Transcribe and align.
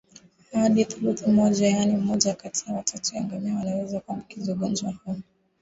Hadi 0.53 0.85
thuluthi 0.85 1.31
moja 1.31 1.67
yaani 1.69 1.93
mmoja 1.95 2.35
kati 2.35 2.65
ya 2.67 2.75
watatu 2.75 3.15
ya 3.15 3.23
ngamia 3.23 3.55
wanaweza 3.55 3.99
kuambukizwa 3.99 4.55
ugonjwa 4.55 4.91
huu 4.91 5.21